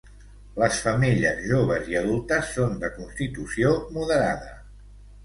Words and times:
Les 0.61 0.77
femelles 0.85 1.43
joves 1.51 1.91
i 1.93 1.97
adultes 1.99 2.49
són 2.55 2.73
de 2.85 2.89
constitució 2.97 3.75
moderada. 3.99 4.57